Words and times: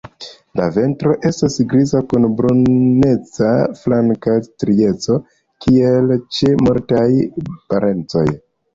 La 0.59 0.67
ventro 0.77 1.11
estas 1.29 1.57
griza 1.73 2.01
kun 2.13 2.25
bruneca 2.39 3.51
flanka 3.83 4.35
strieco, 4.49 5.21
kiel 5.67 6.19
ĉe 6.41 6.53
multaj 6.67 7.09
parencoj. 7.41 8.31